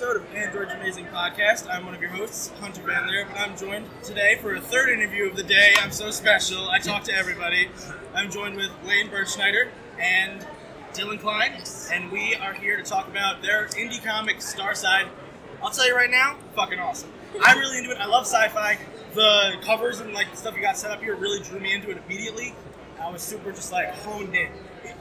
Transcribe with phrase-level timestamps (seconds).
[0.00, 1.68] episode of Android's Amazing Podcast.
[1.68, 4.90] I'm one of your hosts, Hunter Van Leer, but I'm joined today for a third
[4.90, 5.72] interview of the day.
[5.80, 6.70] I'm so special.
[6.70, 7.68] I talk to everybody.
[8.14, 10.46] I'm joined with Lane Birchschneider and
[10.92, 11.60] Dylan Klein,
[11.92, 15.08] and we are here to talk about their indie comic Star Side.
[15.60, 17.10] I'll tell you right now, fucking awesome.
[17.42, 17.98] I'm really into it.
[17.98, 18.78] I love sci-fi.
[19.16, 21.90] The covers and like the stuff you got set up here really drew me into
[21.90, 22.54] it immediately.
[23.00, 24.52] I was super just like honed in.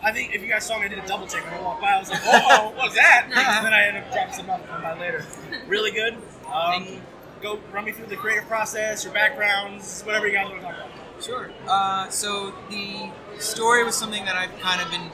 [0.03, 1.81] I think if you guys saw me, I did a double take when I walked
[1.81, 1.87] by.
[1.87, 4.67] I was like, "Oh, what was that?" And then I ended up dropping some off
[4.67, 5.25] by later.
[5.67, 6.17] Really good.
[6.51, 7.01] Um,
[7.41, 10.75] go run me through the creative process, your backgrounds, whatever you guys want to talk
[10.75, 11.23] about.
[11.23, 11.51] Sure.
[11.67, 13.09] Uh, so the
[13.39, 15.09] story was something that I've kind of been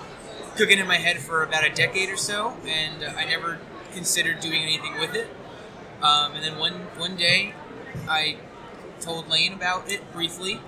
[0.56, 3.60] cooking in my head for about a decade or so, and I never
[3.94, 5.28] considered doing anything with it.
[6.02, 7.54] Um, and then one one day,
[8.08, 8.38] I
[9.00, 10.60] told Lane about it briefly,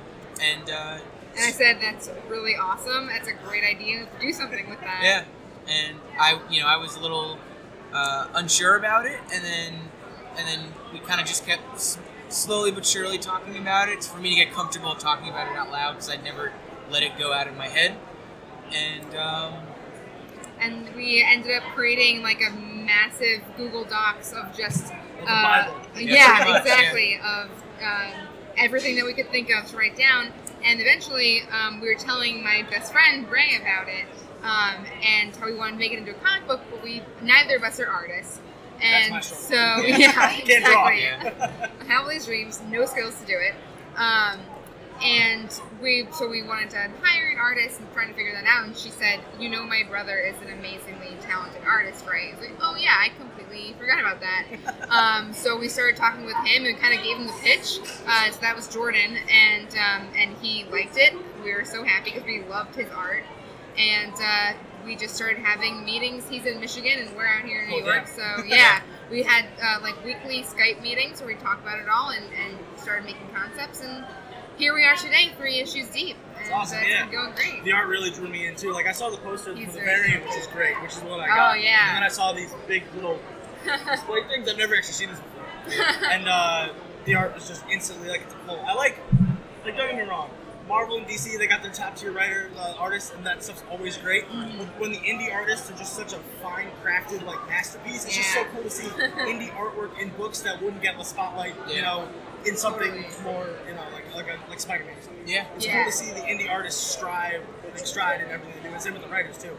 [0.41, 0.97] and uh,
[1.35, 3.07] And I said, that's really awesome.
[3.07, 4.07] That's a great idea.
[4.21, 5.01] Do something with that.
[5.03, 5.23] yeah,
[5.67, 7.37] and I you know I was a little
[7.93, 9.73] uh, unsure about it, and then
[10.37, 10.59] and then
[10.93, 11.97] we kind of just kept s-
[12.29, 15.71] slowly but surely talking about it for me to get comfortable talking about it out
[15.71, 16.51] loud because I'd never
[16.89, 17.95] let it go out of my head,
[18.73, 19.15] and.
[19.15, 19.53] Um,
[20.59, 24.91] And we ended up creating like a massive Google Docs of just.
[25.21, 25.75] Uh, Bible.
[25.95, 27.19] Yeah, yeah, pretty much, exactly.
[27.23, 27.49] Of
[27.83, 30.31] um, everything that we could think of to write down.
[30.65, 34.05] And eventually, um, we were telling my best friend, Bray, about it.
[34.41, 37.55] Um, and how we wanted to make it into a comic book, but we neither
[37.55, 38.39] of us are artists.
[38.81, 40.87] And so, yeah, Can't draw.
[40.89, 41.01] exactly.
[41.01, 41.61] Yeah.
[41.81, 43.55] I have all these dreams, no skills to do it.
[43.95, 44.39] Um,
[45.03, 45.49] and
[45.81, 48.65] we so we wanted to hire an artist and trying to figure that out.
[48.65, 52.49] And she said, "You know, my brother is an amazingly talented artist, right?" I was
[52.49, 54.45] like, "Oh yeah, I completely forgot about that."
[54.89, 57.79] um, so we started talking with him and kind of gave him the pitch.
[58.07, 61.13] Uh, so that was Jordan, and um, and he liked it.
[61.43, 63.23] We were so happy because we loved his art,
[63.77, 64.53] and uh,
[64.85, 66.27] we just started having meetings.
[66.29, 68.05] He's in Michigan, and we're out here in New Oh, York.
[68.15, 68.37] damn.
[68.39, 68.81] So yeah,
[69.11, 72.57] we had uh, like weekly Skype meetings where we talked about it all and, and
[72.79, 73.81] started making concepts.
[73.81, 74.05] And
[74.57, 76.15] here we are today, three issues deep.
[76.39, 77.11] It's awesome, it's yeah.
[77.11, 77.63] going great.
[77.63, 78.71] The art really drew me in too.
[78.71, 81.19] Like I saw the poster He's for the variant, which is great, which is what
[81.19, 81.55] I got.
[81.55, 81.89] Oh, yeah.
[81.89, 83.19] And then I saw these big little
[83.65, 84.47] display things.
[84.47, 86.09] I've never actually seen this before.
[86.11, 86.69] and uh,
[87.05, 88.59] the art was just instantly like it's a pull.
[88.65, 88.99] I like,
[89.63, 90.29] like don't get me wrong,
[90.67, 93.97] Marvel and DC they got their top tier writer uh, artists, and that stuff's always
[93.97, 94.25] great.
[94.25, 94.59] Mm-hmm.
[94.59, 98.31] When- When the indie artists are just such a fine crafted like masterpiece, it's just
[98.33, 98.87] so cool to see
[99.25, 102.07] indie artwork in books that wouldn't get the spotlight, you know,
[102.45, 105.27] in something more, you know, like like a, like Spider Man or something.
[105.27, 105.45] yeah.
[105.55, 105.83] It's Yeah.
[105.83, 107.41] cool to see the indie artists strive,
[107.73, 109.55] like stride in everything they do, and same with the writers too.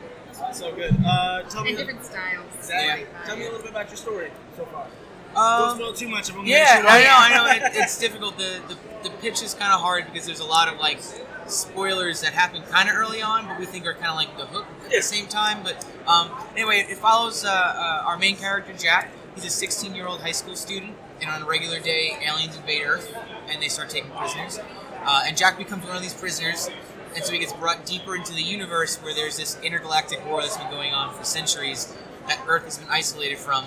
[0.52, 0.94] So good.
[1.04, 2.44] Uh, tell me, and different styles.
[2.58, 3.06] exactly.
[3.10, 3.26] Yeah.
[3.26, 4.86] Tell me a little bit about your story so far.
[5.34, 6.28] Don't Um, spoil too much.
[6.30, 7.66] If I'm yeah, I know, I know.
[7.66, 8.36] It, it's difficult.
[8.38, 10.98] The, the the pitch is kind of hard because there's a lot of like
[11.47, 14.47] spoilers that happen kind of early on, but we think are kind of like the
[14.47, 14.98] hook at Yeah.
[14.98, 15.62] the same time.
[15.62, 19.10] But um, anyway, it follows uh, uh, our main character Jack.
[19.34, 22.82] He's a 16 year old high school student, and on a regular day, aliens invade
[22.87, 23.15] Earth
[23.49, 24.59] and they start taking prisoners.
[25.04, 26.69] Uh, and Jack becomes one of these prisoners,
[27.15, 30.56] and so he gets brought deeper into the universe where there's this intergalactic war that's
[30.56, 31.97] been going on for centuries
[32.27, 33.65] that Earth has been isolated from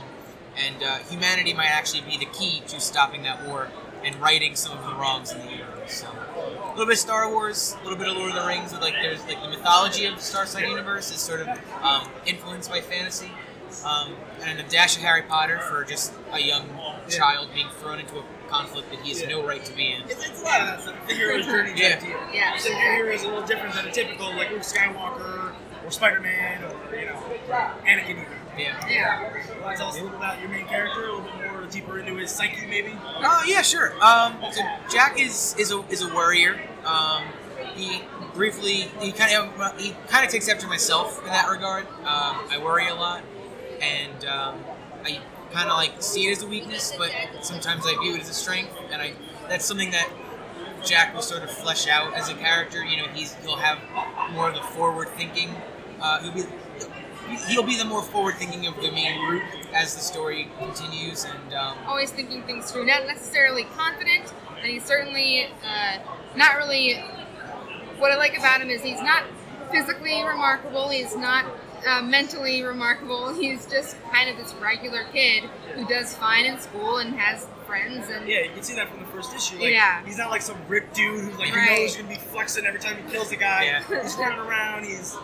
[0.59, 3.69] and uh, humanity might actually be the key to stopping that war
[4.03, 5.93] and righting some of the wrongs in the universe.
[5.93, 8.71] So, a little bit of Star Wars, a little bit of Lord of the Rings,
[8.71, 11.47] with like there's like the mythology of the Starside universe is sort of
[11.81, 13.31] um, influenced by fantasy,
[13.85, 16.67] um, and a dash of Harry Potter for just a young
[17.09, 20.01] child being thrown into a conflict that he has no right to be in.
[20.03, 20.95] It's, it's a lot of that stuff.
[21.07, 21.95] The hero's journey Yeah.
[21.95, 22.17] type deal.
[22.33, 22.57] Yeah.
[22.57, 25.53] So your hero is a little different than a typical like Luke Skywalker
[25.85, 27.23] or Spider Man or you know
[27.85, 28.25] Anakin even.
[28.57, 28.87] Yeah.
[28.89, 29.21] Yeah.
[29.63, 31.99] Want to tell us a little about your main character, a little bit more deeper
[31.99, 32.93] into his psyche, maybe?
[33.05, 33.93] Oh yeah, sure.
[34.03, 34.61] Um, so
[34.91, 36.59] Jack is is a is a worrier.
[36.85, 37.23] Um,
[37.75, 38.01] he
[38.33, 41.85] briefly he kind of he kind of takes after myself in that regard.
[41.99, 43.21] Um, I worry a lot,
[43.81, 44.59] and um,
[45.05, 45.19] I
[45.51, 47.11] kind of like see it as a weakness, but
[47.41, 49.13] sometimes I view it as a strength, and I
[49.47, 50.09] that's something that
[50.85, 52.83] Jack will sort of flesh out as a character.
[52.83, 53.79] You know, he's he'll have
[54.33, 55.49] more of the forward thinking.
[56.01, 56.43] Uh, he'll be
[57.47, 59.43] he'll be the more forward thinking of the main group
[59.73, 62.85] as the story continues, and um, Always thinking things through.
[62.85, 65.97] Not necessarily confident, and he's certainly uh,
[66.35, 67.03] not really.
[67.97, 69.23] What I like about him is he's not
[69.71, 70.87] physically remarkable.
[70.87, 71.45] He's not
[71.87, 73.33] uh, mentally remarkable.
[73.33, 75.43] He's just kind of this regular kid
[75.75, 78.99] who does fine in school and has friends and Yeah, you can see that from
[78.99, 79.57] the first issue.
[79.59, 80.03] Like, Yeah.
[80.05, 81.63] He's not like some ripped dude who's like, Right.
[81.65, 83.65] you know he's gonna be flexing every time he kills a guy.
[83.65, 84.01] Yeah.
[84.03, 84.85] He's running around.
[84.85, 85.15] He's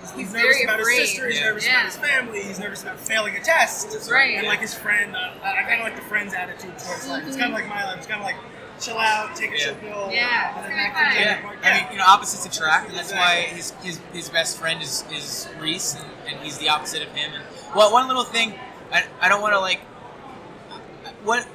[0.00, 1.00] he's, He's nervous very about afraid.
[1.00, 1.28] his sister.
[1.28, 1.44] He's Yeah.
[1.46, 1.72] nervous Yeah.
[1.72, 2.42] about his family.
[2.42, 4.10] He's nervous about failing a test.
[4.10, 4.36] Right.
[4.36, 7.24] And like his friend, uh, I, I kind of like the friend's attitude towards life.
[7.26, 7.98] It's kind of like my life.
[7.98, 8.36] It's kind of like
[8.80, 9.64] chill out, take a Yeah.
[9.64, 10.10] chill pill.
[10.12, 11.20] Yeah, and then gonna act be together.
[11.20, 11.70] Yeah, Yeah.
[11.78, 15.04] I mean, you know, opposites attract, and that's why his, his his best friend is
[15.12, 17.32] is Reese, and, and he's the opposite of him.
[17.34, 17.42] And
[17.74, 18.54] well, one little thing,
[18.92, 19.80] I, I don't want to like
[21.22, 21.46] what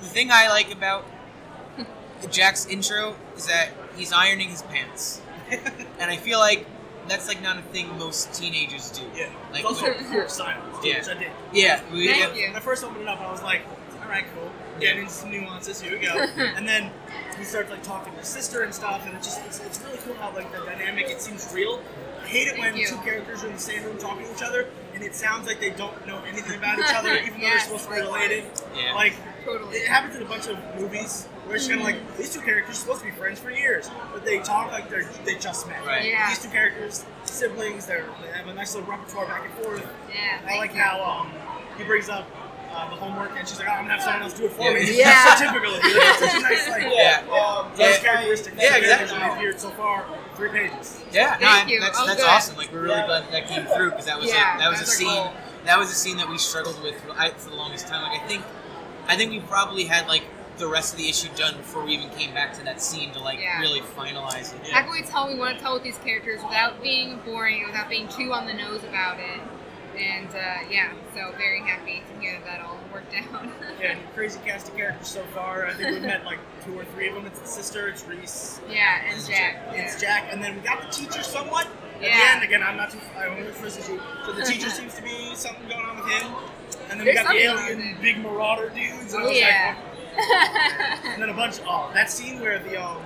[0.00, 1.04] the thing I like about
[2.30, 5.20] Jack's intro is that he's ironing his pants,
[5.50, 6.66] and I feel like
[7.08, 9.02] that's like not a thing most teenagers do.
[9.16, 9.28] Yeah.
[9.50, 10.98] Like, It's also pure silence, Yeah.
[10.98, 11.30] which I did.
[11.52, 12.48] yeah, we, Thank you.
[12.48, 13.62] When I first opened it up, I was like,
[14.02, 14.50] all right, cool.
[14.80, 15.80] Getting into some nuances.
[15.80, 16.14] Here we go.
[16.56, 16.90] and then
[17.36, 19.98] he starts like talking to his sister and stuff, and it just it's, it's really
[19.98, 21.80] cool how like the dynamic it seems real.
[22.22, 22.86] I hate it Thank when you.
[22.86, 25.60] two characters are in the same room talking to each other, and it sounds like
[25.60, 28.44] they don't know anything about each other, even though they're supposed to be related.
[28.76, 28.94] Yeah.
[28.94, 29.14] Like
[29.44, 29.78] Totally.
[29.78, 32.76] it happens in a bunch of movies where it's kind of like these two characters
[32.76, 35.84] are supposed to be friends for years, but they talk like they're they just met.
[35.86, 36.10] Right.
[36.10, 36.28] Yeah.
[36.28, 39.86] These two characters, siblings, they're, they have a nice little repertoire back and forth.
[40.12, 40.80] Yeah, I like you.
[40.80, 41.32] how um,
[41.78, 42.26] he brings up
[42.78, 44.62] uh, the homework and she's like, oh, I'm gonna have someone else do it for
[44.62, 44.72] Yeah.
[44.78, 44.96] me.
[44.98, 45.34] Yeah.
[45.36, 45.72] so typical.
[45.72, 47.22] Like, it's such a nice like Yeah.
[47.26, 47.86] um, Yeah.
[47.88, 49.18] those characteristic Yeah, characters exactly.
[49.18, 51.00] that appeared so far, three pages.
[51.12, 51.80] Yeah, no, Thank I- you.
[51.80, 52.56] that's Oh, that's awesome.
[52.56, 53.06] Like we're really Yeah.
[53.06, 55.32] glad that, that came through because that was Yeah, a, that was a scene goal.
[55.64, 58.02] that was a scene that we struggled with for, I, for the longest time.
[58.02, 58.44] Like I think
[59.08, 60.22] I think we probably had like
[60.58, 63.20] the rest of the issue done before we even came back to that scene to
[63.20, 63.60] like Yeah.
[63.60, 64.70] really finalize it.
[64.72, 67.88] How can we tell we want to tell with these characters without being boring, without
[67.88, 69.40] being too on the nose about it?
[69.98, 73.46] And uh, yeah, so very happy to hear that that all worked out.
[73.80, 75.66] Yeah, and crazy cast of characters so far.
[75.66, 77.26] I think we've met like two or three of them.
[77.26, 79.56] It's the sister, it's Reese, yeah, and Jack.
[79.72, 81.66] it's Jack, and then we got the teacher somewhat.
[81.66, 82.32] At the Yeah.
[82.34, 82.98] end, again, I'm not too.
[83.16, 86.06] I only went first issue, so the teacher seems to be something going on with
[86.12, 86.32] him.
[86.90, 89.14] And then we got the alien big marauder dudes.
[89.14, 89.76] And I Oh was yeah.
[90.16, 91.60] like, and then a bunch.
[91.66, 93.00] Oh, that scene where the um,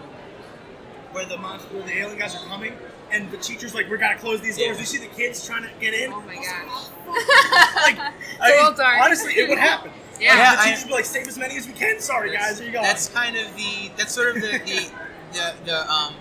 [1.12, 2.72] where the monster, where the alien guys are coming,
[3.12, 4.78] and the teacher's like, "We gotta close these doors." Yeah.
[4.80, 6.12] You see the kids trying to get in.
[6.12, 6.88] oh my gosh.
[7.82, 7.98] Like,
[8.40, 9.00] I mean, dark.
[9.02, 9.90] honestly, it would happen.
[10.20, 10.36] Yeah.
[10.36, 12.58] Yeah, the I- teachers would be like, "Save as many as we can." Sorry, guys.
[12.58, 12.82] Here you go.
[12.82, 14.90] That's kind of the that's sort of the the
[15.32, 16.14] the, the um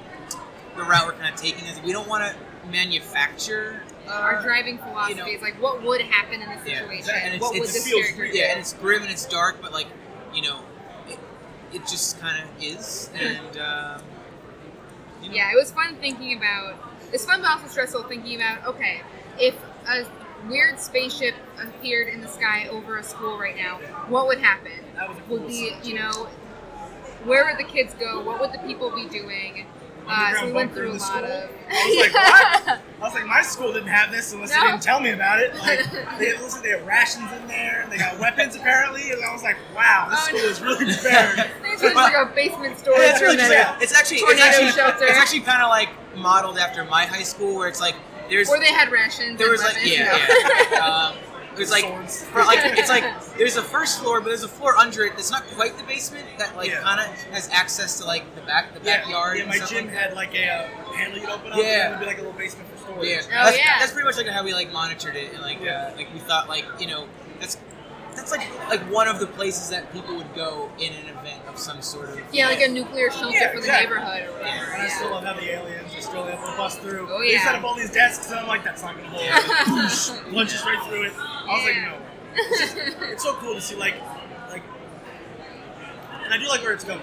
[0.76, 4.78] the route we're kind of taking is we don't want to manufacture uh, Our driving
[4.80, 7.10] philosophy you know- is like, what would happen in this Yeah, situation?
[7.16, 9.72] and it's- what would it's- this character yeah, and it's grim and it's dark, but
[9.74, 9.88] like
[10.34, 10.60] you know,
[11.08, 11.20] it,
[11.74, 14.02] it just kind of is, and um,
[15.22, 16.76] you know, Yeah, it was fun thinking about.
[17.14, 18.66] It's fun, but also stressful thinking about.
[18.68, 19.02] Okay,
[19.40, 19.56] if
[19.88, 20.06] a
[20.50, 23.78] weird spaceship appeared in the sky over a school right now,
[24.08, 24.72] what would happen?
[24.96, 26.28] That was a cool Would be, you know,
[27.26, 28.22] where would the kids go?
[28.24, 29.66] What would the people be doing?
[30.08, 31.24] Uh, so we went through a lot school?
[31.26, 31.50] of.
[31.70, 32.82] I was like, what?
[33.02, 34.60] I was like, my school didn't have this unless No.
[34.62, 35.54] they didn't tell me about it.
[35.56, 35.80] Like,
[36.20, 39.12] they it looks like they have rations in there, and they got weapons apparently.
[39.12, 40.46] And I was like, wow, this Oh, school no.
[40.48, 41.52] is really prepared.
[41.84, 44.72] It's like a basement storage Yeah, it's really just that- like, it's actually it's actually
[44.72, 45.06] shelter.
[45.06, 47.96] it's actually kind of like modeled after my high school where it's like
[48.30, 49.38] there's Or they had rations.
[49.38, 50.78] there and was like weapons, yeah, you know?
[50.78, 50.86] yeah.
[50.86, 51.16] um,
[51.56, 53.04] there's like for, like it's like
[53.38, 56.26] there's a first floor but there's a floor under it that's not quite the basement
[56.38, 56.80] that like Yeah.
[56.82, 59.70] kind of has access to like the back the Yeah, backyard Yeah, and my stuff
[59.70, 61.66] gym like had like a uh, panel you'd open up, Yeah.
[61.66, 63.10] and it would be like a little basement for storage.
[63.10, 63.80] Yeah, Oh, that's, yeah.
[63.80, 65.90] that's pretty much like how we like monitored it, and like Yeah.
[65.92, 67.06] uh, like we thought like you know
[67.42, 67.58] that's
[68.16, 71.58] that's like like one of the places that people would go in an event of
[71.58, 73.96] some sort of Yeah, like a nuclear shelter Yeah, for the exactly.
[73.98, 74.66] neighborhood or whatever.
[74.74, 77.08] And I still love how the aliens are still able to bust through.
[77.12, 77.38] Oh, yeah.
[77.38, 79.22] They set up all these desks, and I'm like, that's not gonna hold.
[79.24, 80.32] Yeah.
[80.32, 81.14] Lunches right through it.
[81.18, 81.92] I was like, Yeah.
[81.92, 81.98] no.
[82.34, 83.96] It's, just, it's so cool to see like
[84.50, 84.64] like,
[86.24, 87.02] and I do like where it's going.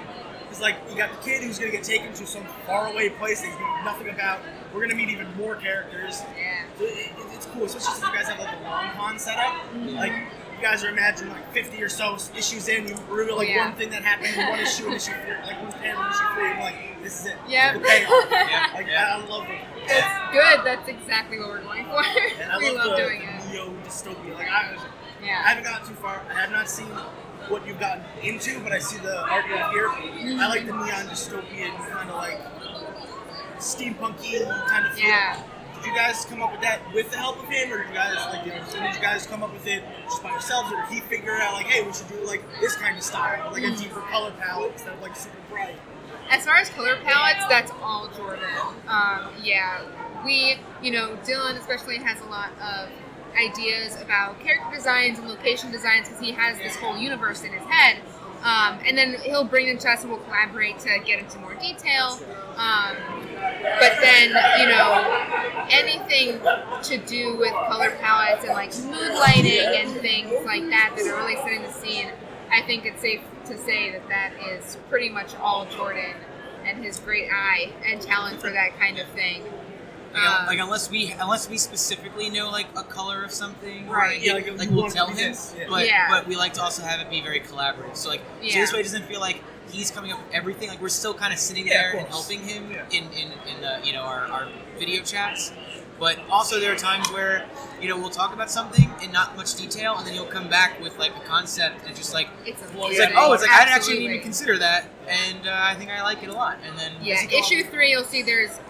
[0.51, 3.49] It's like you got the kid who's gonna get taken to some faraway place that
[3.49, 4.41] he's know nothing about.
[4.73, 6.23] We're gonna meet even more characters.
[6.37, 6.65] Yeah.
[6.79, 9.53] So it, it, it's cool, especially since you guys have like a long con setup.
[9.75, 9.97] Mm-hmm.
[9.97, 10.13] Like
[10.59, 13.69] you guys are imagining like 50 or so issues in, you reveal like Yeah.
[13.69, 16.35] one thing that happened in one issue, in issue three, like one panel, in issue
[16.35, 17.37] three, and like this is it.
[17.49, 17.75] Yeah.
[17.75, 18.27] The payoff.
[18.31, 19.17] yeah, Like yeah.
[19.17, 19.61] I love it.
[19.85, 20.67] It's good.
[20.67, 22.03] That's exactly what we're going for.
[22.43, 23.53] And I we love, love the, doing the it.
[23.53, 24.35] neo dystopia.
[24.35, 24.83] Like I, was,
[25.23, 26.23] I haven't gotten too far.
[26.29, 26.87] I have not seen
[27.49, 29.89] what you've gotten into, but I see the artwork here.
[29.89, 30.85] I like the mm-hmm.
[30.85, 32.41] neon dystopian kind of like
[33.59, 35.07] steampunky kind of feel.
[35.09, 35.43] Yeah.
[35.79, 37.95] Did you guys come up with that with the help of him, or did you
[37.95, 40.95] guys like did, did you guys come up with it just by yourselves, or did
[40.95, 43.75] he figure out like, hey, we should do like this kind of style, like a
[43.77, 45.77] deeper color palette instead of like super bright?
[46.31, 48.45] As far as color palettes, that's all Jordan.
[48.87, 49.83] Um, yeah,
[50.25, 52.91] we, you know, Dylan especially has a lot of
[53.37, 57.63] ideas about character designs and location designs because he has this whole universe in his
[57.63, 57.99] head.
[58.43, 61.55] Um, and then he'll bring them to us and we'll collaborate to get into more
[61.55, 62.19] detail.
[62.57, 62.97] Um,
[63.63, 64.29] but then,
[64.61, 66.41] you know, anything
[66.83, 71.17] to do with color palettes and like mood lighting and things like that that are
[71.17, 72.09] really setting the scene,
[72.51, 76.15] I think it's safe to say that that is pretty much all Jordan
[76.65, 79.45] and his great eye and talent for that kind of thing.
[80.15, 84.21] Like, Um, like unless we unless we specifically know like a color of something, Right.
[84.21, 85.67] Yeah, Like, like, like we'll tell him, this, yeah.
[85.69, 86.07] but Yeah.
[86.09, 87.95] but we like to also have it be very collaborative.
[87.95, 90.69] So like so this way it doesn't feel like he's coming up with everything.
[90.69, 92.85] Like we're still kind of sitting Yeah, there of and helping him Yeah.
[92.91, 94.49] in in in the you know our, our
[94.79, 95.53] video chats.
[95.99, 97.45] But also there are times where
[97.81, 100.81] you know we'll talk about something in not much detail, and then he'll come back
[100.81, 103.65] with like a concept and just like It's, It's it's like oh, it's like I
[103.65, 106.59] didn't actually even consider that, and uh, I think I like it a lot.
[106.65, 108.61] And then Yeah, issue three, you'll see there's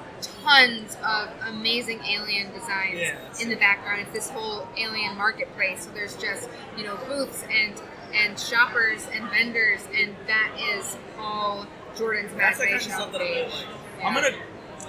[0.42, 4.00] tons of amazing alien designs Yeah, in the background.
[4.00, 5.84] It's this whole alien marketplace.
[5.84, 7.74] So there's just you know booths and
[8.14, 13.12] and shoppers and vendors, and that is all Jordan's That's the kind of imagination stuff
[13.12, 13.52] that I really page.
[13.98, 14.04] like.
[14.04, 14.36] I'm gonna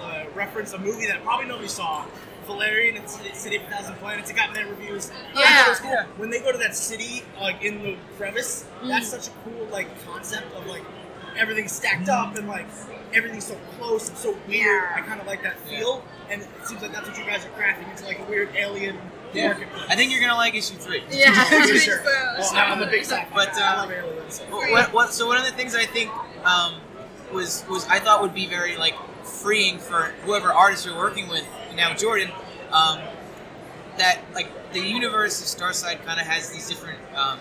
[0.04, 2.06] uh, reference a movie that probably nobody saw.
[2.46, 4.32] Valerian and City, City of a Thousand Planets.
[4.32, 5.12] It got mad reviews.
[5.36, 5.66] Yeah.
[5.66, 5.92] thought it cool.
[5.92, 6.06] Yeah.
[6.18, 9.10] When they go to that city, like in the crevice, that's Mm.
[9.10, 10.82] such a cool like concept of like
[11.38, 12.66] everything's stacked up and like
[13.14, 14.66] everything's so close and so weird.
[14.66, 14.94] Yeah.
[14.96, 15.78] I kind of like that Yeah.
[15.80, 18.50] feel, and it seems like that's what you guys are crafting It's like a weird
[18.56, 18.98] alien
[19.34, 19.58] yeah.
[19.90, 21.04] I think you're gonna like issue three.
[21.12, 22.04] Yeah, For sure.
[22.04, 22.04] so.
[22.40, 23.50] Well, I'm a big sci-fi But.
[23.58, 23.88] Uh.
[24.50, 26.12] What, what, what- so one of the things I think
[26.46, 26.76] um,
[27.34, 31.46] was was I thought would be very like freeing for whoever artist you're working with
[31.76, 32.30] now, Jordan.
[32.72, 33.00] Um,
[33.98, 37.40] that like the universe of Starside kind of has these different um,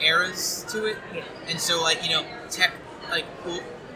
[0.00, 1.22] eras to it, Yeah.
[1.48, 2.72] and so like you know tech
[3.10, 3.26] like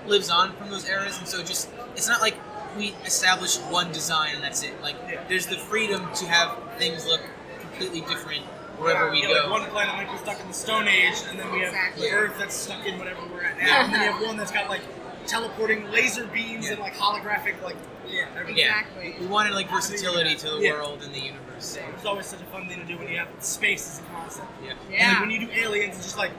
[0.07, 2.35] lives on from those eras, and so just it's not like
[2.77, 4.81] we establish one design and that's it.
[4.83, 5.23] Like Yeah.
[5.29, 7.21] there's the freedom to have things look
[7.61, 8.45] completely different
[8.79, 9.33] wherever we yeah, go.
[9.35, 12.11] Like one planet might be stuck in the Stone Age, and then we have Exactly.
[12.11, 13.85] Earth that's stuck in whatever we're at now.
[13.85, 14.83] and then you have one that's got like
[15.27, 16.73] teleporting laser beams Yeah.
[16.73, 17.77] and like holographic, like
[18.09, 18.59] yeah, everything.
[18.59, 18.81] Yeah.
[18.81, 19.17] Exactly.
[19.19, 20.73] We wanted like versatility to the Yeah.
[20.73, 21.43] world and the universe.
[21.59, 24.03] So, It's always such a fun thing to do when you have space as a
[24.15, 24.47] concept.
[24.63, 24.71] yeah.
[24.71, 25.13] And Yeah.
[25.15, 26.31] then when you do aliens, it's just like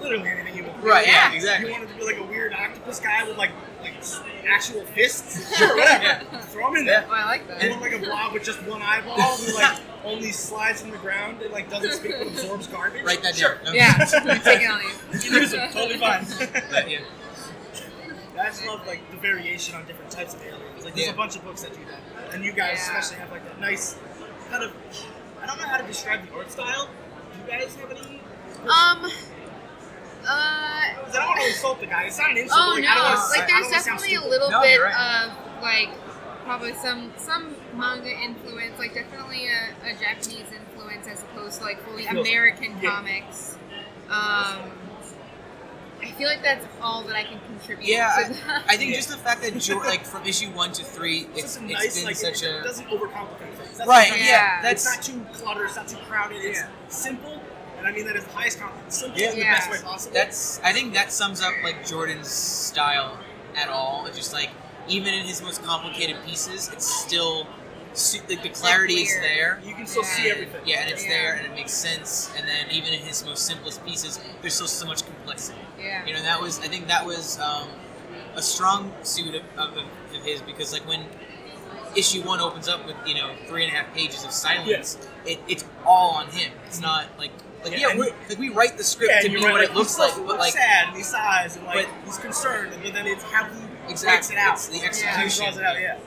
[0.00, 0.82] literally anything you want.
[0.82, 1.06] Right.
[1.06, 1.30] Yeah.
[1.30, 1.36] Yeah.
[1.36, 1.68] Exactly.
[1.68, 3.50] You wanted to be like a weird octopus guy with like
[3.82, 3.94] like
[4.48, 5.54] actual fists?
[5.56, 6.38] Sure, whatever.
[6.42, 7.04] Throw them in there.
[7.08, 7.62] Oh, I like that.
[7.62, 10.98] You want like a blob with just one eyeball who like only slides from the
[10.98, 13.04] ground and like doesn't speak but absorbs garbage?
[13.04, 13.56] Write that sure.
[13.56, 13.64] down.
[13.66, 13.72] No.
[13.72, 14.80] yeah, take it on
[15.12, 15.24] these.
[15.24, 16.24] You can use them, totally fine.
[16.70, 17.00] But, yeah.
[18.40, 20.84] I just love like the variation on different types of aliens.
[20.84, 21.12] Like there's Yeah.
[21.12, 22.98] a bunch of books that do that, and you guys Yeah.
[22.98, 23.96] especially have like that nice
[24.50, 24.72] kind of.
[25.42, 26.88] I don't know how to describe the art style.
[27.32, 28.20] Do you guys have any?
[28.62, 29.10] Um.
[30.26, 31.04] Uh.
[31.04, 32.04] 'Cause I don't want to insult the guy.
[32.04, 32.60] It's not an insult.
[32.60, 32.90] Oh but, like, no!
[32.90, 35.24] I don't wanna, Like I there's don't definitely a little No, bit right.
[35.26, 35.88] of like
[36.44, 41.82] probably some some manga influence, like definitely a, a Japanese influence as opposed to like
[41.84, 42.90] fully American yeah.
[42.90, 43.56] comics.
[44.08, 44.72] Um,
[46.02, 47.86] I feel like that's all that I can contribute.
[47.88, 48.64] Yeah, to I, that.
[48.68, 48.96] I think Yeah.
[48.96, 51.96] just the fact that jo- like from issue one to three, It's it's, it's nice
[51.96, 53.76] been like such it, a it doesn't overcomplicate things.
[53.78, 54.08] That's right.
[54.18, 54.24] Yeah.
[54.24, 54.62] Yeah.
[54.62, 55.66] that's it's not too cluttered.
[55.66, 56.38] It's not too crowded.
[56.42, 56.68] It's Yeah.
[56.88, 57.39] simple,
[57.80, 58.92] and I mean that is the highest compliment.
[58.92, 59.30] Simple Yeah.
[59.30, 59.54] in the Yeah.
[59.58, 60.14] best way possible.
[60.14, 63.18] that's I think that sums up like Jordan's style
[63.56, 64.06] at all.
[64.06, 64.50] It's just like
[64.88, 67.46] even in his most complicated pieces, it's still
[67.94, 69.60] su- like the clarity is there.
[69.64, 70.60] you can still see everything.
[70.64, 71.10] Yeah, and it's Yeah.
[71.10, 72.30] there and it makes sense.
[72.36, 75.58] And then even in his most simplest pieces, there's still so much complexity.
[75.78, 76.04] yeah.
[76.06, 77.68] You know, that was I think that was um,
[78.36, 81.04] a strong suit of, of, of his because like when
[81.96, 85.38] issue one opens up with you know three and a half pages of silence, it,
[85.48, 86.52] it's all on him.
[86.66, 86.86] It's mm-hmm.
[86.86, 87.30] not like
[87.64, 89.60] like Yeah, yeah, we're, like we write the script Yeah, to and be you're what
[89.60, 92.18] right, it looks he's like, but like sad and he sighs and like but- he's
[92.18, 94.36] concerned, but then it's how he Exactly.
[94.36, 94.54] it out.
[94.54, 95.44] It's the How he execution.
[95.46, 95.80] draws it out.
[95.80, 95.98] Yeah.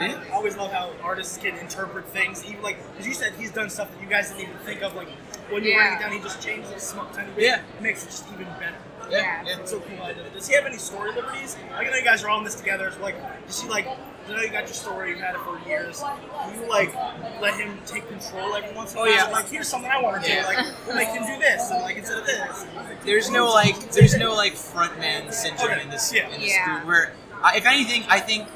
[0.00, 0.24] Yeah.
[0.30, 3.68] I always love how artists can interpret things, even like as you said he's done
[3.68, 4.94] stuff that you guys didn't even think of.
[4.94, 5.08] Like
[5.50, 5.78] when you're Yeah.
[5.80, 7.44] writing it down, he just changes it a small tiny bit.
[7.44, 7.60] Yeah.
[7.76, 8.74] it makes it just even better.
[9.10, 9.42] yeah, Yeah.
[9.46, 9.58] yeah.
[9.60, 10.02] It's so cool.
[10.02, 10.32] I did.
[10.32, 11.56] Does he have any story liberties?
[11.72, 12.90] Like I know you guys are all in this together.
[12.90, 13.86] So like, does he like?
[14.28, 15.10] I know you got your story.
[15.10, 16.00] You've had it for years.
[16.00, 16.94] Do you like
[17.40, 19.12] let him take control every once in a Oh, while?
[19.14, 19.24] yeah.
[19.24, 20.34] Like here's something I want to do.
[20.34, 20.46] Yeah.
[20.46, 22.66] Like we'll make him do this, and like instead of this.
[23.04, 25.82] There's no like there's no like frontman syndrome Okay.
[25.82, 26.28] in this Yeah.
[26.28, 26.74] in this Yeah.
[26.76, 26.86] group.
[26.86, 27.12] Where
[27.42, 28.46] I, if anything, I think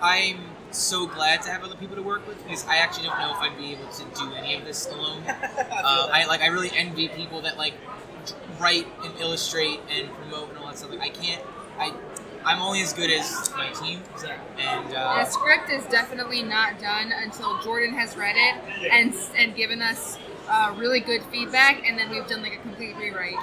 [0.00, 0.38] I'm
[0.70, 3.36] so glad to have other people to work with because I actually don't know if
[3.38, 5.22] I'd be able to do any of this alone.
[5.86, 7.74] Uh, I like I really envy people that like
[8.58, 10.90] write and illustrate and promote and all that stuff.
[10.90, 11.42] Like I can't.
[11.78, 11.92] I
[12.46, 14.02] I'm only as good as my team,
[14.58, 19.56] and The uh, script is definitely not done until Jordan has read it and and
[19.56, 23.32] given us uh, really good feedback, and then we've done like a complete rewrite.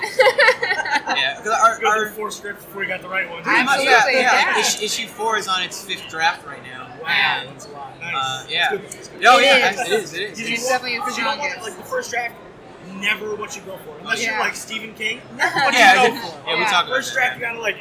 [1.18, 3.42] yeah, because our, our four scripts before we got the right one.
[3.42, 4.60] pretty much, yeah, Absolutely, yeah, yeah.
[4.60, 6.94] Issue, issue four is on its fifth draft right now.
[7.02, 7.08] Wow,
[7.42, 8.00] and, that's a lot.
[8.00, 8.14] Nice.
[8.16, 8.74] Uh, yeah.
[8.76, 9.00] It's good.
[9.00, 9.26] It's good.
[9.26, 9.80] Oh yeah, is.
[9.80, 10.14] it is.
[10.14, 10.32] It is.
[10.32, 12.36] It's, It's- definitely want, you don't want like the first draft,
[13.00, 13.98] never what you go for.
[14.00, 14.32] Unless Yeah.
[14.32, 16.48] you're like Stephen King, never what yeah, you yeah, go for.
[16.50, 16.68] yeah, we Yeah.
[16.70, 17.40] talk about First draft, that.
[17.40, 17.78] you gotta like.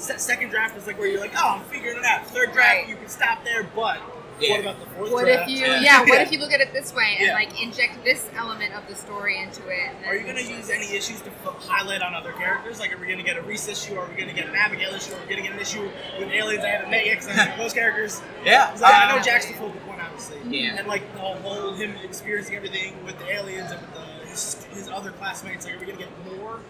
[0.00, 2.26] Se- Second draft is like where you're like, oh, I'm figuring it out.
[2.26, 2.88] Third draft, Right.
[2.88, 4.00] you can stop there, but
[4.40, 4.52] Yeah.
[4.52, 5.80] what about the fourth what if you, Yeah.
[5.80, 6.22] yeah, what Yeah.
[6.22, 7.34] if you look at it this way and Yeah.
[7.34, 9.90] like inject this element of the story into it?
[9.96, 12.80] and Are you going to use any issues to f- highlight on other characters?
[12.80, 13.98] Like, are we going to get a Reese issue?
[13.98, 15.12] Are we going to get an Abigail issue?
[15.12, 17.20] Are we going to get an issue with aliens I haven't met yet?
[17.20, 18.22] Because I know those characters.
[18.44, 20.38] Yeah, 'Cause I, I know uh, Jack's the focal point, obviously.
[20.48, 20.76] Yeah.
[20.78, 24.88] And like the whole him experiencing everything with the aliens and with the, his, his
[24.88, 25.66] other classmates.
[25.66, 26.60] Like, are we going to get more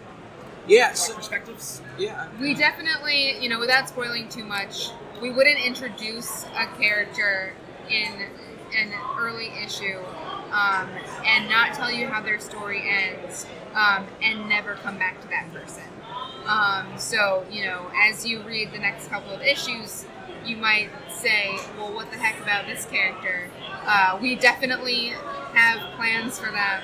[0.67, 1.81] Yeah, so, perspectives?
[1.97, 2.27] yeah.
[2.39, 4.89] We definitely, you know, without spoiling too much,
[5.21, 7.53] we wouldn't introduce a character
[7.89, 8.27] in
[8.77, 9.99] an early issue
[10.51, 10.89] um,
[11.25, 15.51] and not tell you how their story ends um, and never come back to that
[15.53, 15.83] person.
[16.45, 20.05] Um, so, you know, as you read the next couple of issues,
[20.45, 23.49] you might say, well, what the heck about this character?
[23.85, 25.13] Uh, we definitely
[25.53, 26.83] have plans for them.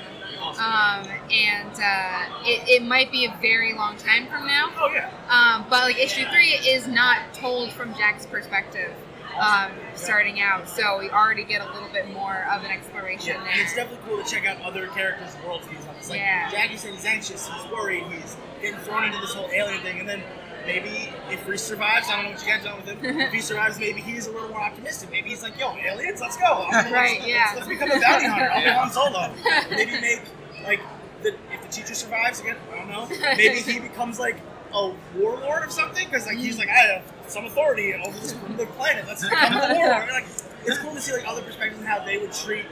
[0.50, 4.70] Um, and uh, it, it might be a very long time from now.
[4.78, 5.10] Oh yeah.
[5.30, 8.94] Um, but like issue three is not told from Jack's perspective,
[9.40, 10.68] um, starting out.
[10.70, 14.06] So we already get a little bit more of an exploration Yeah, and it's definitely
[14.08, 16.10] cool to check out other characters' worldviews on this.
[16.10, 16.50] Like Yeah.
[16.50, 20.08] Jackie said he's anxious, he's worried, he's getting thrown into this whole alien thing, and
[20.10, 20.24] then
[20.66, 23.20] maybe if he survives, I don't know what you guys done with him.
[23.22, 25.10] if he survives, maybe he's a little more optimistic.
[25.12, 26.66] Maybe he's like, "Yo, aliens, let's go!
[26.72, 27.52] Right, let's, yeah.
[27.56, 28.50] Let's become a bounty hunter.
[28.54, 28.70] I'll be.
[28.70, 29.34] Han Solo."
[29.70, 30.22] Maybe make
[30.68, 30.82] like
[31.24, 32.58] the if the teacher survives again.
[32.72, 33.08] I don't know.
[33.36, 34.38] Maybe he becomes like
[34.74, 38.66] a warlord of something because like he's like I have some authority over this the
[38.78, 39.06] planet.
[39.08, 40.10] Let's become a warlord.
[40.12, 40.28] Like
[40.66, 42.66] it's cool to see like other perspectives and how they would treat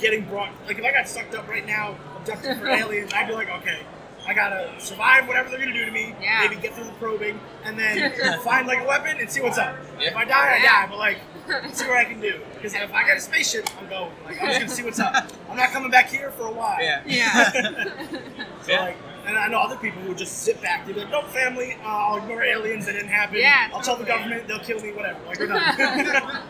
[0.00, 0.52] getting brought.
[0.66, 3.80] Like if I got sucked up right now, abducted for aliens, I'd be like, okay,
[4.30, 6.14] I gotta survive whatever they're gonna do to me.
[6.22, 6.46] Yeah.
[6.46, 8.12] Maybe get through the probing and then
[8.44, 9.76] find like a weapon and see what's up.
[9.98, 10.10] Yeah.
[10.10, 10.86] If I die, I die.
[10.88, 11.18] But like,
[11.74, 12.38] see what I can do.
[12.54, 14.12] Because if I get a spaceship, I'm going.
[14.24, 15.28] Like I'm just gonna see what's up.
[15.50, 16.80] I'm not coming back here for a while.
[16.80, 17.02] Yeah.
[17.06, 17.50] Yeah.
[17.50, 18.80] So Yeah.
[18.84, 18.96] like,
[19.26, 20.86] and I know other people who just sit back.
[20.86, 21.76] They're like, "No family.
[21.82, 22.86] Uh, I'll ignore aliens.
[22.86, 23.36] That didn't happen.
[23.38, 24.46] Yeah, I'll tell the government.
[24.46, 24.92] They'll kill me.
[24.92, 25.18] Whatever.
[25.26, 26.42] Like we're done."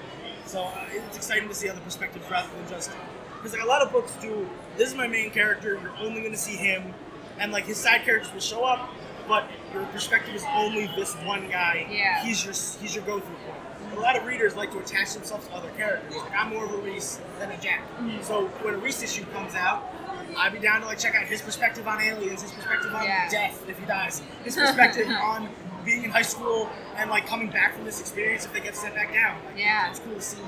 [0.45, 2.91] so uh, it's exciting to see other perspectives rather than just
[3.37, 4.47] because like a lot of books do.
[4.77, 5.81] This is my main character.
[5.83, 6.93] You're only going to see him,
[7.41, 8.91] and like his side characters will show up,
[9.27, 11.87] but your perspective is only this one guy.
[11.91, 12.23] Yeah.
[12.25, 13.97] He's your he's your go-through point.
[13.97, 16.15] A lot of readers like to attach themselves to other characters.
[16.17, 17.83] Like I'm more of a Reese than a Jack.
[17.99, 18.23] Mm-hmm.
[18.23, 19.93] So when a Reese issue comes out,
[20.37, 23.29] I'd be down to like check out his perspective on aliens, his perspective on Yeah.
[23.29, 25.49] death if he dies, his perspective on
[25.85, 28.95] being in high school and like coming back from this experience if they get sent
[28.95, 29.37] back down.
[29.47, 29.91] Like, Yeah.
[29.91, 30.39] it's cool to see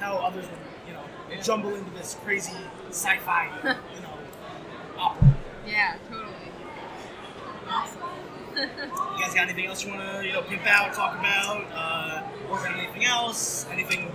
[0.00, 1.40] how others would, you know, Yeah.
[1.42, 2.54] jumble into this crazy
[2.90, 3.50] sci-fi,
[3.94, 5.23] you know, opera.
[5.66, 6.32] Yeah, totally.
[7.68, 8.00] Awesome.
[8.56, 12.22] You guys got anything else you want to, you know, pimp out, talk about, uh,
[12.50, 13.66] work on anything else?
[13.70, 14.12] Anything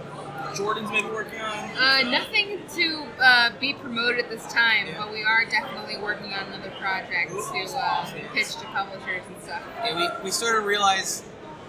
[0.55, 1.69] Jordan's maybe working on?
[1.77, 4.97] Uh, nothing to uh, be promoted at this time, Yeah.
[4.97, 9.61] but we are definitely working on another project to uh, pitch to publishers and stuff.
[9.83, 11.25] Yeah, we, we sort of realized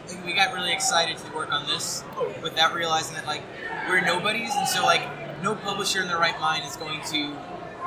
[0.09, 2.05] like, we got really excited to work on this
[2.43, 3.43] without realizing that like
[3.89, 5.03] we're nobodies and so like
[5.43, 7.37] no publisher in their right mind is going to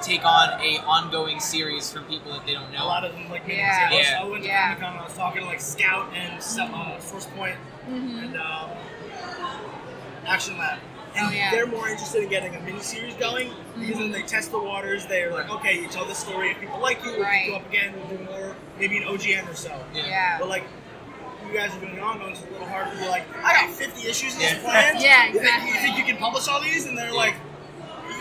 [0.04, 2.84] take on a ongoing series from people that they don't know.
[2.84, 3.88] A lot of them like made Yeah.
[3.90, 4.08] examples.
[4.08, 4.22] Yeah.
[4.22, 4.76] I went to Yeah.
[4.76, 4.98] Comic Con.
[4.98, 7.56] I was talking to like Scout and uh, Source Point
[7.90, 8.20] Mm-hmm.
[8.24, 8.70] and um,
[10.26, 10.80] Action Lab.
[11.16, 11.52] And Oh, yeah.
[11.52, 15.06] they're more interested in getting a mini series going because then they test the waters.
[15.06, 16.52] They're like, okay, you tell this story.
[16.52, 17.94] If people like you, we'll pick you up again.
[17.96, 19.70] We'll do more, maybe an OGN or so.
[19.94, 20.08] Yeah.
[20.08, 20.38] Yeah.
[20.40, 20.64] But like,
[21.48, 23.54] you guys are doing an ongoing, so it's a little harder to be like, I
[23.54, 24.62] got 50 issues in this Yeah.
[24.64, 24.96] plan.
[25.02, 25.70] Yeah, exactly.
[25.74, 26.88] You think you can publish all these?
[26.88, 27.36] And they're like,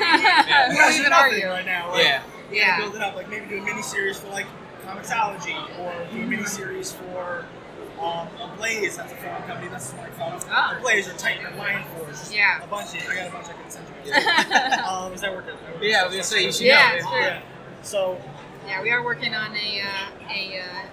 [0.02, 1.90] we you don't are even nothing right now.
[1.92, 2.22] Like, Yeah.
[2.50, 2.76] You Yeah.
[2.78, 3.14] build it up.
[3.16, 4.46] Like maybe do a mini series for like
[4.86, 7.46] Comixology, or do a mini series for
[8.00, 8.96] um, Ablaze.
[8.96, 9.68] That's a film company.
[9.68, 10.38] That's like fun.
[10.50, 10.76] Ah.
[10.76, 12.14] Ablaze or Titan or Lion Forge.
[12.30, 12.62] Yeah.
[12.62, 12.94] A bunch.
[12.94, 14.12] Of, I got a bunch I can send you.
[14.84, 15.54] um, is that working?
[15.80, 17.16] Yeah, I was gonna say, you should Yeah, know.
[17.16, 17.40] Yeah.
[17.82, 18.20] So
[18.66, 20.86] Yeah, we are working on a uh, a uh,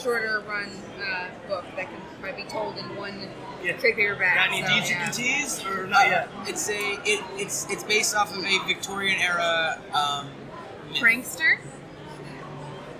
[0.00, 3.28] shorter run uh, book that can probably be told in one
[3.62, 3.76] Yeah.
[3.76, 4.34] trade paperback.
[4.36, 5.04] got any so, deeds you yeah.
[5.04, 6.28] can tease or not yet?
[6.46, 10.28] It's a it, it's it's based off of a Victorian era um.
[10.94, 11.58] Prankster.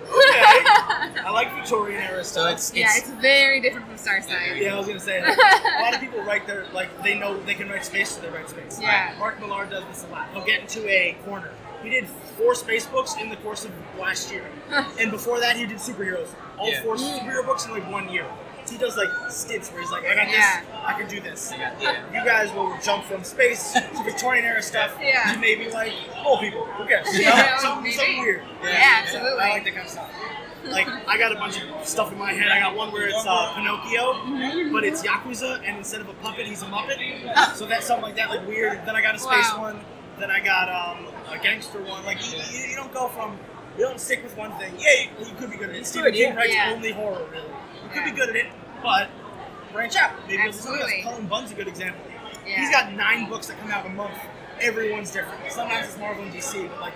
[0.04, 0.12] Okay.
[1.24, 2.52] I like Victorian era So stuff.
[2.52, 4.60] it's it's, yeah, it's very different from Starside.
[4.60, 7.38] Yeah, I was gonna say like, a lot of people write their like they know
[7.44, 8.78] they can write space, so they write space.
[8.80, 9.14] Yeah.
[9.18, 10.28] Mark Millar does this a lot.
[10.34, 11.52] He'll get into a corner.
[11.82, 12.06] He did
[12.38, 14.44] four space books in the course of last year,
[15.00, 16.28] and before that he did superheroes.
[16.58, 16.82] All Yeah.
[16.82, 18.24] four superhero books in like one year.
[18.70, 20.60] He does like stints where he's like, I got Yeah.
[20.60, 21.52] this, I can do this.
[21.52, 22.04] Yeah.
[22.12, 25.32] You guys will jump from space to Victorian era stuff Yeah.
[25.32, 25.92] to maybe like
[26.24, 26.64] old people.
[26.66, 27.06] Who cares?
[27.18, 27.34] You know?
[27.34, 27.96] Yeah, something, maybe.
[27.96, 28.42] something weird.
[28.62, 29.40] Yeah, absolutely.
[29.40, 30.10] I like that kind of stuff.
[30.64, 32.52] Like I got a bunch of stuff in my head.
[32.52, 34.72] I got one where it's uh, Pinocchio, Mm-hmm.
[34.72, 37.56] but it's Yakuza, and instead of a puppet, he's a muppet.
[37.56, 38.86] So that's something like that, like weird.
[38.86, 39.60] Then I got a space Wow.
[39.60, 39.80] one.
[40.20, 42.04] Then I got um, a gangster one.
[42.04, 43.38] Like you, you, you don't go from
[43.78, 44.74] you don't stick with one thing.
[44.78, 45.86] Yeah, you, you could be good at it.
[45.86, 46.72] Stephen King writes Yeah.
[46.74, 47.46] only horror, really.
[47.48, 48.46] You could be good at it,
[48.82, 49.08] but
[49.72, 50.12] branch out.
[50.28, 50.42] Maybe.
[50.42, 51.00] Absolutely.
[51.02, 52.04] Cullen Bunn's a good example.
[52.46, 52.60] Yeah.
[52.60, 54.14] He's got nine books that come out a month.
[54.60, 55.50] Everyone's different.
[55.50, 56.92] Sometimes it's Marvel and DC, but like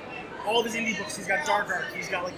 [0.46, 1.86] all of his indie books, he's got Dark Ark.
[1.94, 2.34] He's got like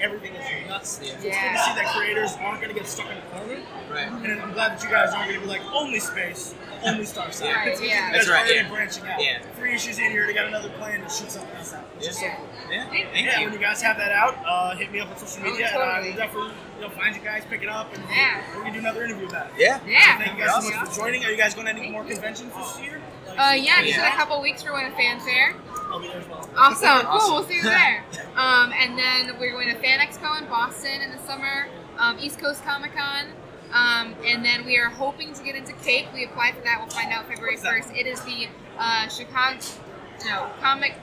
[0.00, 1.00] everything is nuts.
[1.02, 1.10] Yeah.
[1.10, 3.60] So it's good to see that creators aren't going to get stuck in a corner.
[3.90, 4.08] right.
[4.08, 6.54] And I'm glad that you guys aren't going to be like only space,
[6.84, 7.52] only Star Side.
[7.54, 8.12] Right, yeah.
[8.12, 8.68] That's guys right, already yeah.
[8.68, 9.22] branching out.
[9.22, 9.42] Yeah.
[9.56, 11.84] Three issues in here, they got another plan to shoot something else out.
[11.96, 12.36] Which is so Yeah.
[12.36, 12.48] cool.
[12.70, 12.88] Yeah.
[12.88, 13.44] Thank Thank Yeah, you.
[13.46, 15.82] when you guys have that out, uh, hit me up on social Oh, media, and
[15.82, 18.40] I will definitely you know find you guys, pick it up, and Yeah.
[18.56, 19.52] we can do another interview about it.
[19.58, 19.80] Yeah.
[19.86, 20.18] Yeah.
[20.18, 21.24] Thank you guys so much for joining.
[21.24, 22.12] Are you guys going to any Thank more you.
[22.14, 23.00] conventions this year?
[23.28, 25.54] Like Uh, yeah, just in a couple weeks we're going to fanfare.
[25.94, 26.50] I'll be there as well.
[26.56, 26.88] Awesome.
[26.88, 27.06] Awesome.
[27.06, 27.34] Cool.
[27.34, 28.04] We'll see you there.
[28.34, 32.40] Um, and then we're going to Fan Expo in Boston in the summer, um, East
[32.40, 33.26] Coast Comic Con.
[33.72, 36.08] Um, and then we are hoping to get into cake.
[36.12, 36.80] We applied for that.
[36.80, 37.96] We'll find out February 1st.
[37.96, 39.60] It is the uh, Chicago,
[40.24, 40.96] no, comic.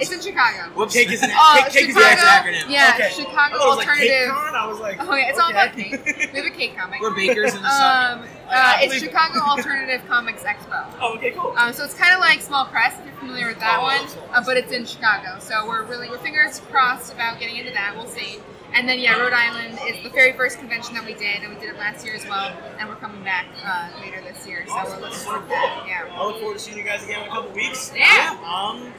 [0.00, 0.70] It's in Chicago.
[0.74, 0.94] Whoops.
[0.94, 2.68] Cake is an Uh, cake, cake is Chicago, acronym.
[2.70, 3.10] Yeah, Okay.
[3.12, 4.08] Chicago I thought it was like Alternative.
[4.08, 4.54] cake con.
[4.54, 6.32] I was like, Oh, yeah, it's all about cake.
[6.32, 7.00] We have a cake comic.
[7.00, 8.18] We're bakers in the sun.
[8.20, 9.06] Um, uh, it's believe it.
[9.06, 10.86] Chicago Alternative Comics Expo.
[11.00, 11.54] oh, okay, cool.
[11.56, 14.08] Um, so it's kind of like Small Press, if you're familiar with that Oh, one,
[14.08, 15.38] Small uh, but it's in Chicago.
[15.40, 17.94] So we're really we're fingers crossed about getting into that.
[17.96, 18.38] We'll see.
[18.74, 21.60] And then yeah, Rhode Island is the very first convention that we did, and we
[21.60, 24.64] did it last year as well, and we're coming back uh, later this year.
[24.66, 25.84] So we're looking forward to that.
[25.86, 26.08] Yeah.
[26.18, 27.92] I look forward to seeing you guys again in a couple weeks.
[27.94, 28.38] Yeah.
[28.42, 28.94] Um,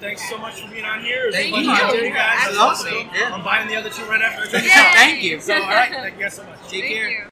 [0.00, 1.30] thanks so much for being on here.
[1.32, 1.62] Thank you.
[1.62, 2.46] you guys.
[2.46, 2.88] That's awesome.
[2.88, 3.34] So, Yeah.
[3.34, 4.44] I'm buying the other two right after.
[4.56, 4.68] Yay!
[4.68, 5.40] Thank you.
[5.40, 6.58] So, all right, thank you guys so much.
[6.68, 7.10] Take Thank care.
[7.10, 7.22] you.